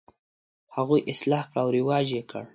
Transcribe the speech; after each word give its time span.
هغوی 0.75 0.99
یې 1.03 1.07
اصلاح 1.11 1.43
کړه 1.49 1.59
او 1.63 1.67
رواج 1.77 2.07
یې 2.17 2.23
کړ. 2.31 2.45